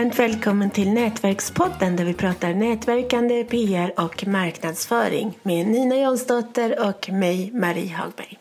[0.00, 7.10] varmt välkommen till Nätverkspodden där vi pratar nätverkande, PR och marknadsföring med Nina Jonsdotter och
[7.10, 8.38] mig, Marie Hagberg.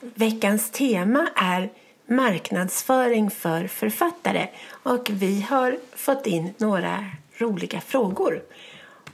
[0.00, 1.70] Veckans tema är
[2.06, 4.48] marknadsföring för författare
[4.82, 7.06] och vi har fått in några
[7.38, 8.42] roliga frågor.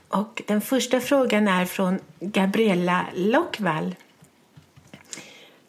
[0.07, 3.95] Och den första frågan är från Gabriella Lockvall.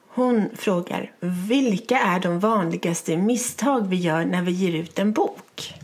[0.08, 5.74] Hon frågar vilka är de vanligaste misstag vi gör när vi ger ut en bok?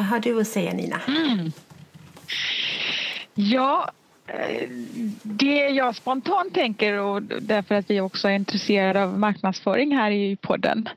[0.00, 1.00] Vad har du att säga, Nina?
[1.08, 1.52] Mm.
[3.34, 3.90] Ja,
[4.26, 4.68] eh,
[5.22, 10.36] det jag spontant tänker och därför att vi också är intresserade av marknadsföring här i
[10.36, 10.88] podden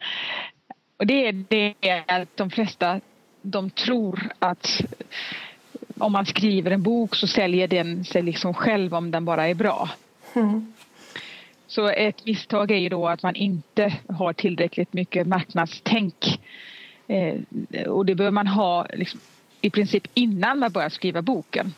[0.97, 2.99] och det är det att de flesta
[3.41, 4.81] de tror att
[5.97, 9.53] om man skriver en bok så säljer den sig liksom själv om den bara är
[9.53, 9.89] bra.
[10.33, 10.73] Mm.
[11.67, 16.39] Så ett misstag är ju då att man inte har tillräckligt mycket marknadstänk.
[17.07, 19.19] Eh, och det behöver man ha liksom,
[19.61, 21.73] i princip innan man börjar skriva boken.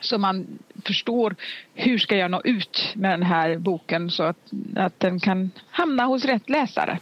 [0.00, 1.36] Så man förstår
[1.74, 6.04] hur ska jag nå ut med den här boken så att, att den kan hamna
[6.04, 6.98] hos rätt läsare.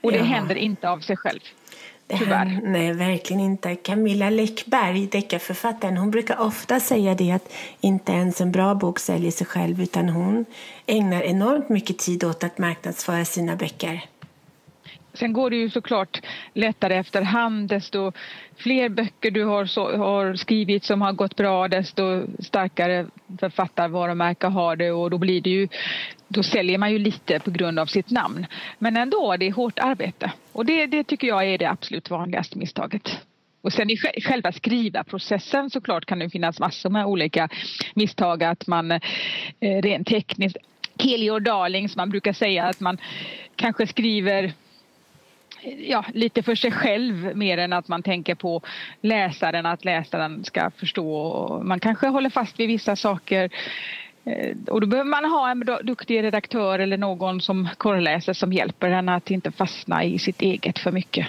[0.00, 0.24] Och det ja.
[0.24, 1.40] händer inte av sig själv.
[2.18, 2.60] Tyvärr.
[2.62, 3.74] nej, verkligen inte.
[3.76, 9.30] Camilla Läckberg, deckarförfattaren, hon brukar ofta säga det att inte ens en bra bok säljer
[9.30, 10.44] sig själv utan hon
[10.86, 14.04] ägnar enormt mycket tid åt att marknadsföra sina böcker.
[15.14, 16.20] Sen går det ju såklart
[16.54, 17.68] lättare efterhand.
[17.68, 18.12] Desto
[18.56, 23.06] fler böcker du har, så, har skrivit som har gått bra desto starkare
[23.40, 25.68] författarvarumärke har det och då blir det ju
[26.28, 28.46] då säljer man ju lite på grund av sitt namn.
[28.78, 30.32] Men ändå, det är hårt arbete.
[30.52, 33.20] Och det, det tycker jag är det absolut vanligaste misstaget.
[33.62, 37.48] Och sen i själva skrivarprocessen såklart kan det finnas massor med olika
[37.94, 39.00] misstag att man eh,
[39.60, 40.56] rent tekniskt
[40.98, 42.98] Keli och Darling som man brukar säga att man
[43.56, 44.52] kanske skriver
[45.62, 48.62] ja, lite för sig själv mer än att man tänker på
[49.00, 51.60] läsaren, att läsaren ska förstå.
[51.64, 53.50] Man kanske håller fast vid vissa saker
[54.24, 58.90] eh, och då behöver man ha en duktig redaktör eller någon som korrläser som hjälper
[58.90, 61.26] en att inte fastna i sitt eget för mycket.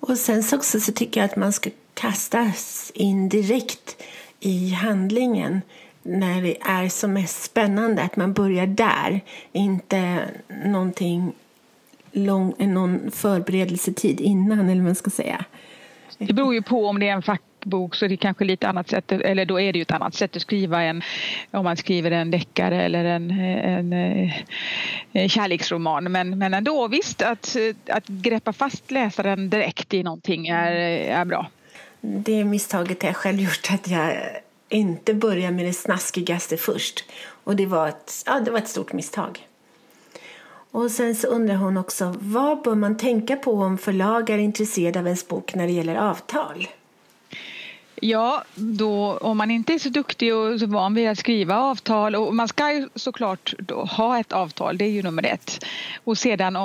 [0.00, 4.02] Och sen så också så tycker jag att man ska kastas in direkt
[4.40, 5.60] i handlingen
[6.02, 9.20] när det är som mest spännande, att man börjar där.
[9.52, 10.28] Inte
[10.64, 11.32] någonting
[12.14, 15.44] lång, någon förberedelsetid innan, eller vad man ska säga.
[16.18, 18.88] Det beror ju på om det är en fackbok så är det kanske lite annat
[18.88, 21.02] sätt, eller då är det ju ett annat sätt att skriva än
[21.50, 23.92] om man skriver en deckare eller en, en,
[25.12, 26.12] en kärleksroman.
[26.12, 27.56] Men, men ändå visst, att,
[27.88, 30.72] att greppa fast läsaren direkt i någonting är,
[31.20, 31.50] är bra.
[32.00, 34.16] Det misstaget har jag själv gjort, att jag
[34.68, 37.04] inte börjar med det snaskigaste först.
[37.44, 39.46] Och det var ett, ja, det var ett stort misstag.
[40.74, 44.98] Och sen så undrar hon också, vad bör man tänka på om förlag är intresserade
[44.98, 46.68] av ens bok när det gäller avtal?
[47.94, 52.16] Ja, då, om man inte är så duktig och så van vid att skriva avtal
[52.16, 53.54] och man ska ju såklart
[53.96, 55.64] ha ett avtal, det är ju nummer ett.
[56.04, 56.56] Och sedan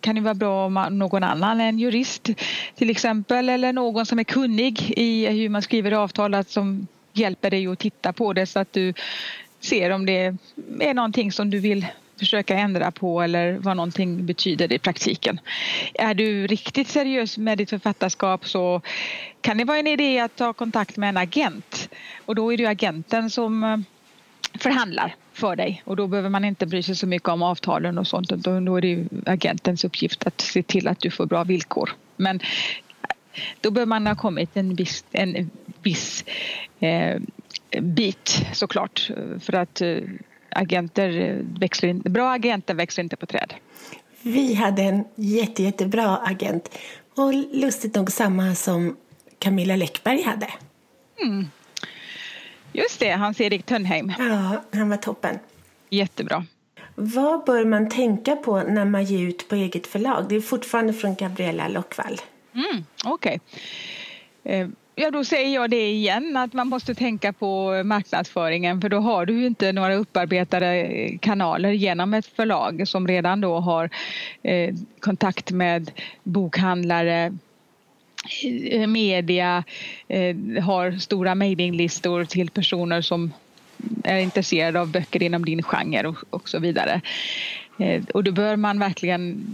[0.00, 2.28] kan det vara bra om någon annan, en jurist
[2.74, 7.50] till exempel eller någon som är kunnig i hur man skriver avtal, att som hjälper
[7.50, 8.94] dig att titta på det så att du
[9.60, 10.34] ser om det
[10.80, 11.86] är någonting som du vill
[12.18, 15.40] försöka ändra på eller vad någonting betyder i praktiken.
[15.94, 18.80] Är du riktigt seriös med ditt författarskap så
[19.40, 21.88] kan det vara en idé att ta kontakt med en agent
[22.24, 23.78] och då är det agenten som eh,
[24.58, 28.06] förhandlar för dig och då behöver man inte bry sig så mycket om avtalen och
[28.06, 28.32] sånt.
[28.32, 31.90] utan Då är det agentens uppgift att se till att du får bra villkor.
[32.16, 35.50] Men eh, då behöver man ha kommit en viss, en
[35.82, 36.24] viss
[36.80, 37.20] eh,
[37.80, 39.10] bit såklart
[39.40, 39.98] för att eh,
[40.50, 43.54] agenter växlar in, bra agenter växer inte på träd.
[44.22, 46.78] Vi hade en jätte, jättebra agent
[47.16, 48.96] och lustigt nog samma som
[49.38, 50.48] Camilla Läckberg hade.
[51.22, 51.46] Mm.
[52.72, 54.12] Just det, Hans-Erik Tönnheim.
[54.18, 55.38] Ja, han var toppen.
[55.90, 56.44] Jättebra.
[56.94, 60.26] Vad bör man tänka på när man ger ut på eget förlag?
[60.28, 62.20] Det är fortfarande från Gabriella Lockvall.
[62.54, 63.40] Mm, Okej.
[64.44, 64.66] Okay.
[64.98, 69.26] Ja, då säger jag det igen att man måste tänka på marknadsföringen för då har
[69.26, 73.90] du inte några upparbetade kanaler genom ett förlag som redan då har
[74.42, 75.90] eh, kontakt med
[76.22, 77.32] bokhandlare
[78.70, 79.64] eh, media,
[80.08, 83.32] eh, har stora mailinglistor till personer som
[84.04, 87.00] är intresserade av böcker inom din genre och, och så vidare.
[87.78, 89.46] Eh, och då bör man verkligen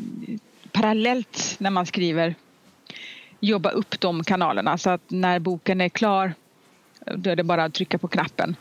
[0.72, 2.34] parallellt när man skriver
[3.42, 6.34] jobba upp de kanalerna så att när boken är klar
[7.16, 8.56] då är det bara att trycka på knappen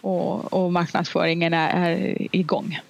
[0.00, 2.80] och, och marknadsföringen är, är igång.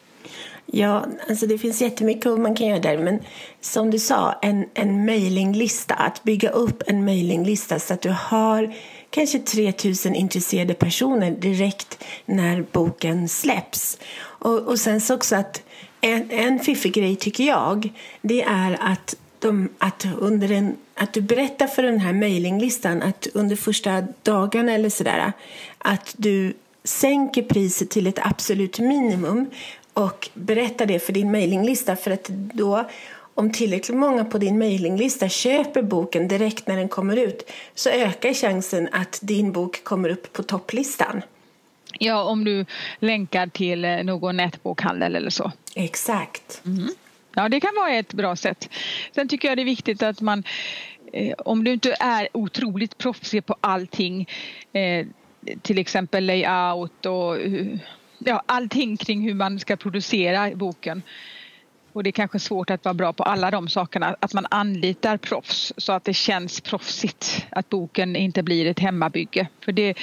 [0.66, 2.98] Ja, alltså det finns jättemycket man kan göra där.
[2.98, 3.20] Men
[3.60, 5.94] som du sa, en, en mailinglista.
[5.94, 8.74] Att bygga upp en mailinglista så att du har
[9.10, 13.98] kanske 3000 intresserade personer direkt när boken släpps.
[14.20, 15.62] Och, och sen så också att
[16.00, 17.88] en, en fiffig grej tycker jag,
[18.22, 23.26] det är att, de, att, under en, att du berättar för den här mejlinglistan att
[23.34, 25.32] under första dagarna eller sådär
[25.78, 26.54] att du
[26.84, 29.50] sänker priset till ett absolut minimum
[29.92, 32.88] och berättar det för din mejlinglista för att då
[33.34, 38.34] om tillräckligt många på din mejlinglista köper boken direkt när den kommer ut så ökar
[38.34, 41.22] chansen att din bok kommer upp på topplistan.
[41.98, 42.66] Ja, om du
[42.98, 45.52] länkar till eh, någon nätbokhandel eller så.
[45.74, 46.62] Exakt.
[46.66, 46.88] Mm.
[47.34, 48.68] Ja, det kan vara ett bra sätt.
[49.14, 50.44] Sen tycker jag det är viktigt att man,
[51.12, 54.28] eh, om du inte är otroligt proffsig på allting,
[54.72, 55.06] eh,
[55.62, 57.36] till exempel layout och
[58.18, 61.02] ja, allting kring hur man ska producera boken.
[61.92, 64.16] Och det är kanske svårt att vara bra på alla de sakerna.
[64.20, 67.46] Att man anlitar proffs så att det känns proffsigt.
[67.50, 69.48] Att boken inte blir ett hemmabygge.
[69.64, 69.98] För det,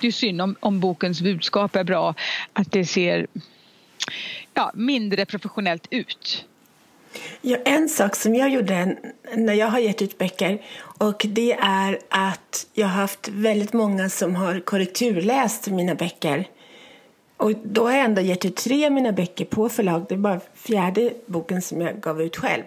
[0.00, 2.14] det är synd om, om bokens budskap är bra.
[2.52, 3.26] Att det ser
[4.54, 6.46] ja, mindre professionellt ut.
[7.40, 8.96] Ja, en sak som jag gjorde
[9.34, 14.08] när jag har gett ut böcker och det är att jag har haft väldigt många
[14.08, 16.48] som har korrekturläst mina böcker.
[17.36, 20.06] Och då har jag ändå gett ut tre av mina böcker på förlag.
[20.08, 22.62] Det är bara fjärde boken som jag gav ut själv.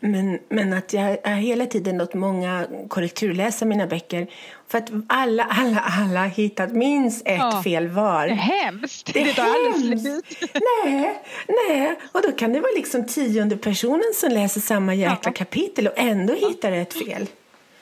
[0.00, 4.26] Men, men att jag har hela tiden låtit många korrekturläsa mina böcker.
[4.68, 7.62] För att alla, alla, alla hittat minst ett ja.
[7.62, 8.26] fel var.
[8.26, 9.14] Det är hemskt.
[9.14, 10.42] Det är det hemskt.
[10.84, 11.22] nej,
[11.68, 11.98] nej.
[12.12, 15.32] Och då kan det vara liksom tionde personen som läser samma jäkla ja.
[15.32, 16.48] kapitel och ändå ja.
[16.48, 17.26] hittar ett fel.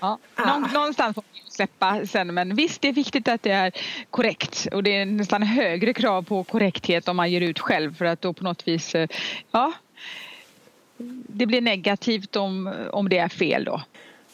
[0.00, 0.18] Ja.
[0.34, 0.58] Ah.
[0.58, 3.72] Någonstans får man släppa sen men visst det är viktigt att det är
[4.10, 8.04] korrekt och det är nästan högre krav på korrekthet om man ger ut själv för
[8.04, 9.08] att då på något vis eh,
[9.50, 9.72] ja
[11.26, 13.82] det blir negativt om, om det är fel då.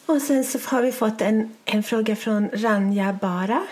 [0.06, 3.62] Och sen så har vi fått en, en fråga från Ranja Bara.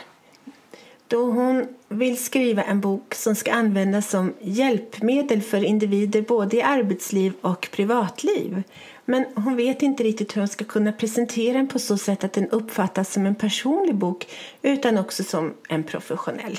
[1.08, 6.62] Då hon vill skriva en bok som ska användas som hjälpmedel för individer både i
[6.62, 8.62] arbetsliv och privatliv.
[9.04, 12.32] Men hon vet inte riktigt hur hon ska kunna presentera den på så sätt att
[12.32, 14.26] den uppfattas som en personlig bok
[14.62, 16.58] utan också som en professionell.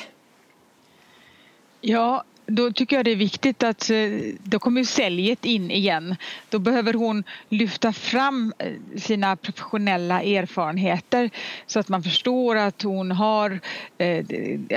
[1.82, 3.98] Ja, då tycker jag det är viktigt att eh,
[4.44, 6.16] då kommer säljet in igen.
[6.50, 11.30] Då behöver hon lyfta fram eh, sina professionella erfarenheter
[11.68, 13.60] så att man förstår att hon har
[13.98, 14.26] eh,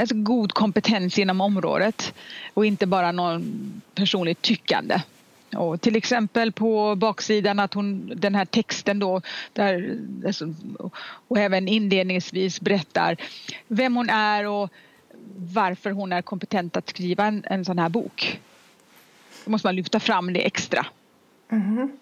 [0.00, 2.14] alltså god kompetens inom området
[2.54, 5.00] och inte bara någon personligt tyckande.
[5.56, 9.20] Och till exempel på baksidan att hon, den här texten då
[9.52, 10.54] där, alltså,
[11.28, 13.16] och även inledningsvis berättar
[13.68, 14.70] vem hon är och
[15.36, 18.40] varför hon är kompetent att skriva en, en sån här bok.
[19.44, 20.86] Då måste man lyfta fram det extra.
[21.52, 21.92] Mm.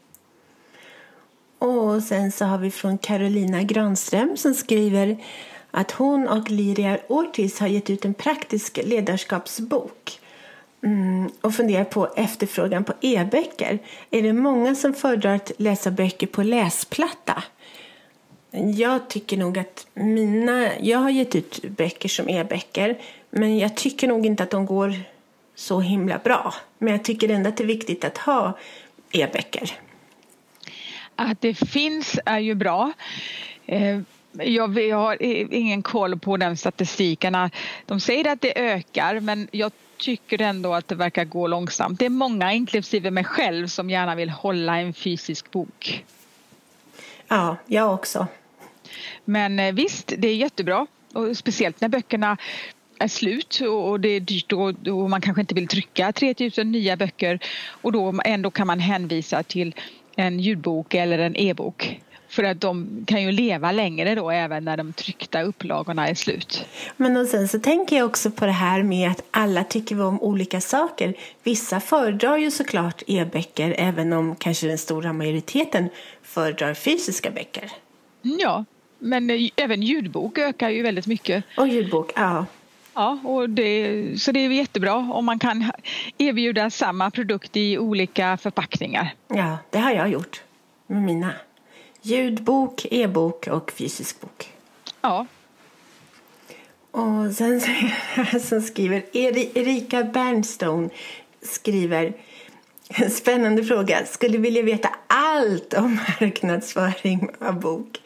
[1.59, 5.17] Och sen så har vi från Carolina Granström som skriver
[5.71, 10.21] att hon och Liria Ortiz har gett ut en praktisk ledarskapsbok
[10.83, 13.79] mm, och funderar på efterfrågan på e-böcker.
[14.11, 17.43] Är det många som föredrar att läsa böcker på läsplatta?
[18.50, 20.79] Jag tycker nog att mina...
[20.81, 22.99] Jag har gett typ ut böcker som e-böcker
[23.31, 24.94] men jag tycker nog inte att de går
[25.55, 26.55] så himla bra.
[26.79, 28.58] Men jag tycker ändå att det är viktigt att ha
[29.12, 29.73] e-böcker.
[31.16, 32.92] Att det finns är ju bra.
[33.66, 34.00] Eh,
[34.33, 37.50] jag, har ingen koll på den statistiken.
[37.87, 41.99] De säger att det ökar men jag tycker ändå att det verkar gå långsamt.
[41.99, 46.04] Det är många, inklusive mig själv, som gärna vill hålla en fysisk bok.
[47.30, 48.26] Ja, jag också.
[49.25, 50.87] Men eh, visst, det är jättebra.
[51.14, 52.37] Och speciellt när böckerna
[52.99, 57.38] är slut och det är dyrt och, man kanske inte vill trycka 3000 nya böcker
[57.68, 59.75] och då ändå kan man hänvisa till
[60.16, 62.00] en ljudbok eller en e-bok.
[62.30, 66.64] För att de kan ju leva längre då även när de tryckta upplagorna är slut.
[66.96, 70.20] Men och sen så tänker jag också på det här med att alla tycker om
[70.20, 71.14] olika saker.
[71.42, 75.88] Vissa föredrar ju såklart e-böcker även om kanske den stora majoriteten
[76.22, 77.72] föredrar fysiska böcker.
[78.22, 78.64] Ja,
[78.99, 81.44] men även ljudbok ökar ju väldigt mycket.
[81.56, 82.46] Och ljudbok, ja.
[82.94, 85.72] Ja, och det, så det är jättebra om man kan
[86.18, 89.14] erbjuda samma produkt i olika förpackningar.
[89.28, 90.42] Ja, det har jag gjort
[90.87, 91.32] med mina.
[92.02, 94.52] Ljudbok, e-bok och fysisk bok.
[95.00, 95.26] Ja.
[96.90, 97.61] Och sen
[98.40, 100.90] så skriver Erika Bernstone
[101.42, 102.12] skriver
[102.88, 104.07] en spännande fråga.
[104.07, 108.00] Skulle vilja veta allt om marknadsföring av bok.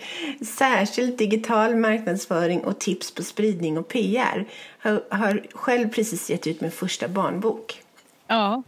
[0.46, 4.48] Särskilt digital marknadsföring och tips på spridning och PR.
[4.78, 7.82] Har, har själv precis gett ut min första barnbok.
[8.26, 8.62] Ja.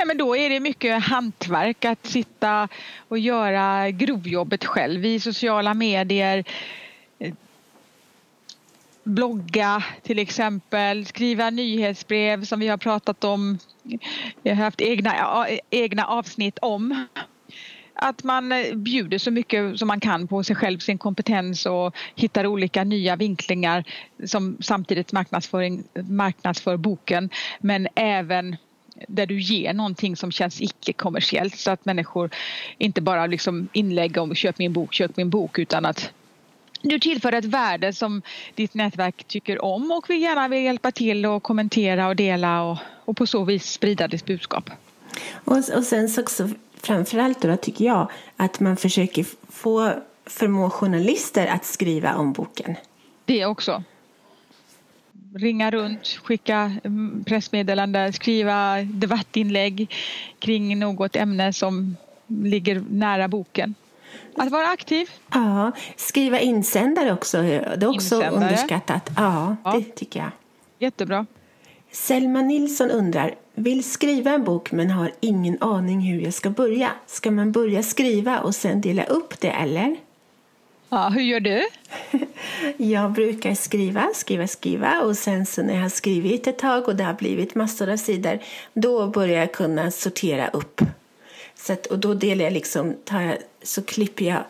[0.00, 2.68] Ja, men då är det mycket hantverk att sitta
[3.08, 6.44] och göra grovjobbet själv i sociala medier.
[9.04, 13.58] Blogga till exempel, skriva nyhetsbrev som vi har pratat om.
[14.42, 17.06] Vi har haft egna, egna avsnitt om
[17.94, 22.46] att man bjuder så mycket som man kan på sig själv, sin kompetens och hittar
[22.46, 23.84] olika nya vinklingar
[24.26, 27.30] som samtidigt marknadsför boken
[27.60, 28.56] men även
[29.08, 32.30] där du ger någonting som känns icke-kommersiellt så att människor
[32.78, 36.10] inte bara liksom inlägg om köp min bok, köp min bok utan att
[36.82, 38.22] du tillför ett värde som
[38.54, 42.78] ditt nätverk tycker om och vill gärna vill hjälpa till och kommentera och dela och,
[43.04, 44.70] och på så vis sprida ditt budskap.
[45.32, 46.48] Och, och sen så också
[46.82, 49.92] framförallt då tycker jag att man försöker få
[50.26, 52.74] förmå journalister att skriva om boken.
[53.24, 53.82] Det också
[55.34, 59.94] ringa runt, skicka mm, pressmeddelanden, skriva debattinlägg
[60.38, 61.96] kring något ämne som
[62.26, 63.74] ligger nära boken.
[64.36, 65.10] Att vara aktiv.
[65.32, 67.42] Ja, skriva insändare också.
[67.42, 68.30] Det är också insändare.
[68.30, 69.10] underskattat.
[69.16, 70.30] Ja, ja, det tycker jag.
[70.78, 71.26] Jättebra.
[71.92, 76.90] Selma Nilsson undrar, vill skriva en bok men har ingen aning hur jag ska börja.
[77.06, 79.96] Ska man börja skriva och sen dela upp det eller?
[80.92, 81.68] Ja, hur gör du?
[82.76, 86.96] Jag brukar skriva, skriva, skriva och sen så när jag har skrivit ett tag och
[86.96, 88.38] det har blivit massor av sidor
[88.74, 90.80] då börjar jag kunna sortera upp.
[91.54, 94.44] Så att, och då delar jag liksom, tar jag, så klipper jag,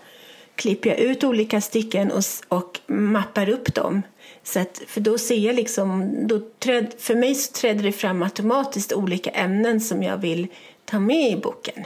[0.54, 4.02] klipper jag ut olika stycken och, och mappar upp dem.
[4.42, 8.22] Så att, för då ser jag liksom, då träd, för mig så träder det fram
[8.22, 10.46] automatiskt olika ämnen som jag vill
[10.84, 11.84] ta med i boken.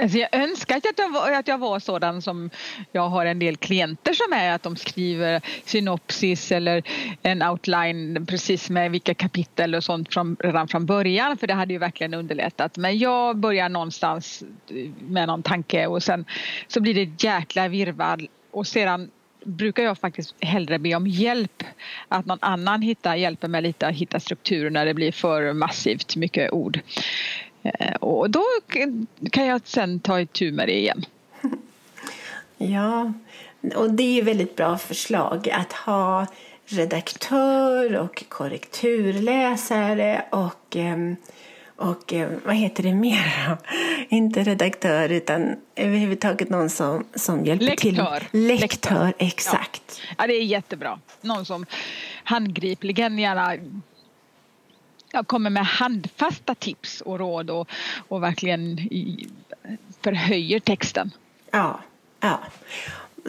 [0.00, 2.50] Alltså jag önskar att jag, var, att jag var sådan som
[2.92, 6.82] jag har en del klienter som är att de skriver synopsis eller
[7.22, 11.72] en outline precis med vilka kapitel och sånt från, redan från början för det hade
[11.72, 12.76] ju verkligen underlättat.
[12.76, 16.24] Men jag börjar någonstans eh, med någon tanke och sen
[16.68, 19.10] så blir det ett jäkla virrvarr och sedan
[19.44, 21.62] brukar jag faktiskt hellre be om hjälp.
[22.08, 26.16] Att någon annan hittar, hjälper mig lite att hitta strukturer när det blir för massivt
[26.16, 26.80] mycket ord.
[27.62, 28.44] Eh, och då
[29.30, 31.04] kan jag sen ta itu med det igen.
[32.62, 33.12] Ja,
[33.74, 36.26] och det är ju väldigt bra förslag att ha
[36.66, 41.16] redaktör och korrekturläsare och, ehm,
[41.76, 43.56] och ehm, vad heter det mer
[44.08, 47.80] Inte redaktör utan överhuvudtaget någon som, som hjälper Lektör.
[47.80, 47.94] till.
[47.94, 48.28] Lektör.
[48.32, 50.00] Lektör, exakt.
[50.08, 50.14] Ja.
[50.18, 50.98] ja, det är jättebra.
[51.20, 51.66] Någon som
[52.24, 53.56] handgripligen gärna
[55.12, 57.68] jag kommer med handfasta tips och råd och,
[58.08, 58.76] och verkligen
[60.00, 61.10] förhöjer texten.
[61.50, 61.80] Ja,
[62.20, 62.40] ja.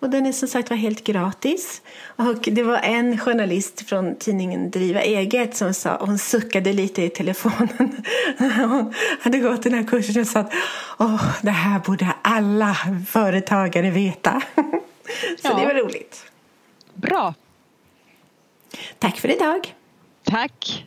[0.00, 1.82] Och den är som sagt var helt gratis.
[2.16, 7.08] Och det var en journalist från tidningen Driva eget som sa, hon suckade lite i
[7.08, 8.04] telefonen
[8.38, 10.52] hon hade gått den här kursen och sa att
[10.98, 12.76] Åh, det här borde alla
[13.08, 14.42] företagare veta.
[15.42, 15.54] Så ja.
[15.54, 16.24] det var roligt.
[16.94, 17.34] Bra.
[18.98, 19.74] Tack för idag.
[20.24, 20.86] Tack.